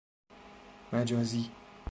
مجازی 0.93 1.51